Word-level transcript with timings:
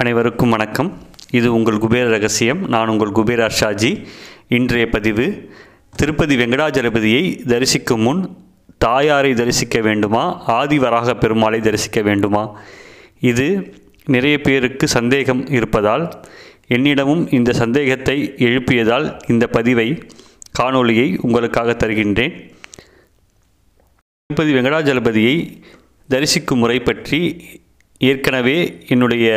அனைவருக்கும் 0.00 0.50
வணக்கம். 0.50 0.98
இது 1.30 1.52
உங்கள் 1.54 1.78
குபேர 1.78 2.08
ரகசியம். 2.08 2.68
நான் 2.68 2.88
உங்கள் 2.88 3.12
குபேர 3.12 3.46
அர்ஷாஜி 3.46 4.04
இன்றைய 4.48 4.88
பதிவு 4.88 5.50
திருப்பதி 5.96 6.36
வெங்கடாஜலபதியை 6.36 7.22
தரிசிக்கும் 7.46 8.00
முன் 8.00 8.20
தாயாரை 8.78 9.34
தரிசிக்க 9.34 9.80
வேண்டுமா? 9.80 10.24
ஆதிவராக 10.46 11.14
பெருமாளை 11.14 11.60
தரிசிக்க 11.60 12.02
வேண்டுமா? 12.02 12.60
இது 13.20 13.74
நிறைய 14.06 14.40
பேருக்கு 14.40 14.88
சந்தேகம் 14.88 15.46
இருப்பதால் 15.46 16.24
என்னிடமும் 16.68 17.32
இந்த 17.32 17.52
சந்தேகத்தை 17.52 18.34
எழுப்பியதால் 18.38 19.30
இந்த 19.30 19.46
பதிவை 19.46 20.02
காணொளியை 20.58 21.18
உங்களுக்காக 21.20 21.76
தருகின்றேன். 21.86 22.34
திருப்பதி 24.26 24.52
வெங்கடாஜலபதியை 24.58 25.62
தரிசிக்கும் 26.08 26.58
முறை 26.58 26.80
பற்றி 26.80 27.20
ஏற்கனவே 27.98 28.84
என்னுடைய 28.88 29.28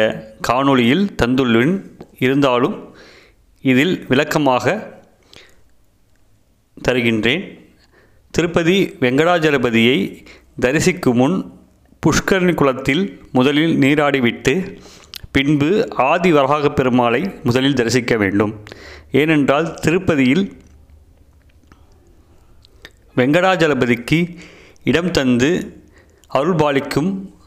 காணொளியில் 0.47 1.07
தந்துள்ளேன் 1.21 1.83
இருந்தாலும் 2.19 2.93
இதில் 3.61 4.05
விளக்கமாக 4.07 4.93
தருகின்றேன். 6.87 7.59
திருப்பதி 8.31 8.95
வெங்கடாஜலபதியை 8.99 10.25
தரிசிக்கும் 10.59 11.15
முன் 11.15 11.51
புஷ்கரணி 12.03 12.53
குளத்தில் 12.53 13.21
முதலில் 13.31 13.79
நீராடிவிட்டு 13.79 14.77
பின்பு 15.31 15.87
ஆதி 15.95 16.31
வராக 16.31 16.67
பெருமாளை 16.67 17.43
முதலில் 17.43 17.73
தரிசிக்க 17.73 18.17
வேண்டும். 18.17 18.63
ஏனென்றால் 19.11 19.73
திருப்பதியில் 19.73 20.51
வெங்கடாஜலபதிக்கு 23.15 24.37
இடம் 24.83 25.11
தந்து 25.11 25.81
அருள்பாலிக்கும் 26.33 27.37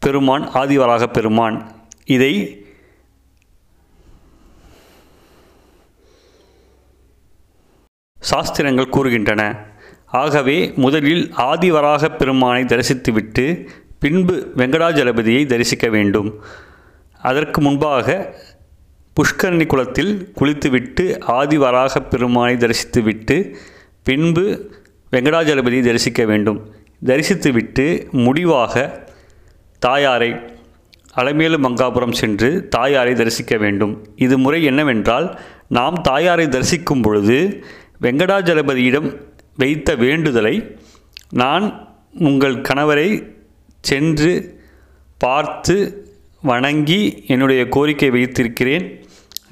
பெருமான் 0.00 0.48
ஆதிவராக 0.48 1.06
பெருமான். 1.06 1.72
இதை 2.04 2.60
சாஸ்திரங்கள் 8.20 8.90
கூறுகின்றன. 8.90 9.56
ஆகவே 10.06 10.72
முதலில் 10.76 11.32
ஆதிவராக 11.36 12.16
பெருமானை 12.16 12.64
தரிசித்துவிட்டு 12.64 13.68
பின்பு 13.98 14.52
வெங்கடாஜலபதியை 14.56 15.46
தரிசிக்க 15.46 15.88
வேண்டும். 15.88 16.42
அதற்கு 17.22 17.60
முன்பாக 17.60 18.34
புஷ்கரணி 19.16 19.66
குளத்தில் 19.66 20.32
குளித்துவிட்டு 20.32 21.18
ஆதிவராக 21.28 22.00
பெருமானை 22.00 22.56
தரிசித்துவிட்டு 22.56 23.54
பின்பு 24.02 24.70
வெங்கடாஜலபதியை 25.12 25.84
தரிசிக்க 25.84 26.24
வேண்டும். 26.24 26.74
தரிசித்துவிட்டு 27.04 28.10
முடிவாக 28.10 29.05
தாயாரை 29.86 30.30
அலமேலு 31.20 31.58
மங்காபுரம் 31.64 32.18
சென்று 32.20 32.48
தாயாரை 32.74 33.12
தரிசிக்க 33.20 33.54
வேண்டும். 33.64 33.94
இது 34.24 34.34
முறை 34.44 34.60
என்னவென்றால் 34.70 35.26
நாம் 35.76 35.96
தாயாரை 36.08 36.46
தரிசிக்கும் 36.48 37.04
பொழுது 37.06 37.38
வெங்கடாஜலபதியிடம் 38.04 39.08
வைத்த 39.62 39.90
வேண்டுதலை 40.04 40.54
நான் 41.42 41.66
உங்கள் 42.28 42.56
கணவரை 42.68 43.08
சென்று 43.88 44.32
பார்த்து 45.24 45.76
வணங்கி 46.50 47.00
என்னுடைய 47.32 47.62
கோரிக்கை 47.74 48.08
வைத்திருக்கிறேன். 48.16 48.86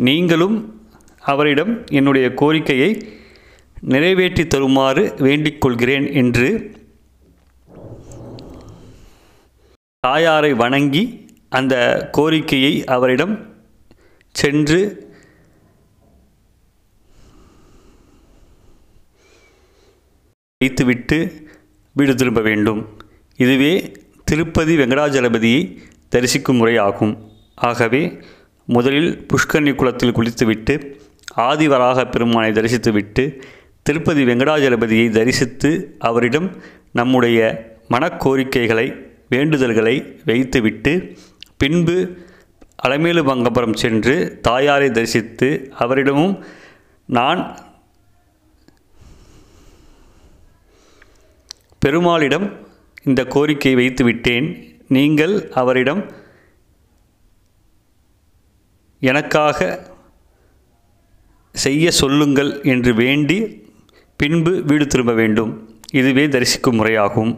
நீங்களும் 0.09 0.57
அவரிடம் 1.33 1.73
என்னுடைய 1.99 2.27
கோரிக்கையை 2.41 2.91
நிறைவேற்றி 3.93 4.45
தருமாறு 4.47 5.03
வேண்டிக் 5.27 5.61
கொள்கிறேன் 5.63 6.07
என்று 6.23 6.49
தாயாரை 10.05 10.55
வணங்கி 10.55 11.03
அந்த 11.49 11.75
கோரிக்கையை 12.13 12.85
அவரிடம் 12.85 13.35
சென்று 14.31 14.81
வைத்துவிட்டு 20.59 21.19
வீடு 21.93 22.15
திரும்ப 22.15 22.41
வேண்டும். 22.41 22.99
இதுவே 23.37 23.93
திருப்பதி 24.25 24.77
வெங்கடாஜலபதியை 24.77 25.79
தரிசிக்கும் 26.09 26.67
முறையாகும். 26.67 27.15
ஆகவே 27.55 28.19
முதலில் 28.67 29.27
புஷ்கரணி 29.27 29.75
குளத்தில் 29.75 30.13
குளித்துவிட்டு 30.13 31.01
ஆதிவராக 31.37 32.11
பெருமானை 32.11 32.53
தரிசித்துவிட்டு 32.53 33.41
திருப்பதி 33.83 34.25
வெங்கடாஜலபதியை 34.25 35.09
தரிசித்து 35.11 35.97
அவரிடம் 35.99 36.63
நம்முடைய 36.93 37.41
மனக்கோரிக்கைகளை 37.89 39.13
வேண்டுதல்களை 39.35 39.97
வைத்துவிட்டு 40.25 40.93
பின்பு 41.57 41.97
அலமேலு 42.89 43.23
மங்கபுரம் 43.31 43.79
சென்று 43.83 44.15
தாயாரை 44.43 44.89
தரிசித்து 44.91 45.49
அவரிடமும் 45.79 46.35
நான் 47.09 47.41
பெருமாளிடம் 51.85 52.47
இந்த 53.05 53.21
கோரிக்கை 53.25 53.75
வைத்து 53.75 54.03
விட்டேன் 54.05 54.47
நீங்கள் 54.89 55.35
அவரிடம் 55.53 56.03
எனக்காக 59.03 59.59
செய்ய 61.55 61.91
சொல்லுங்கள் 61.91 62.53
என்று 62.63 62.93
வேண்டி 62.95 63.39
பின்பு 64.21 64.53
வீடு 64.63 64.87
திரும்ப 64.87 65.13
வேண்டும். 65.13 65.53
இதுவே 65.93 66.25
தரிசிக்கும் 66.29 66.79
முறையாகும். 66.79 67.33